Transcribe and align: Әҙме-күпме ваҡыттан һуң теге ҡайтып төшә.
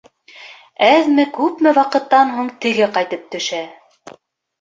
Әҙме-күпме 0.85 1.73
ваҡыттан 1.79 2.31
һуң 2.37 2.47
теге 2.65 2.87
ҡайтып 2.97 3.29
төшә. 3.37 3.61